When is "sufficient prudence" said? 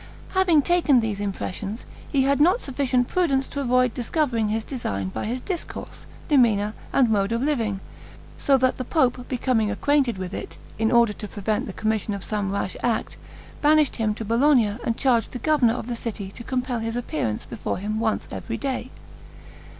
2.59-3.47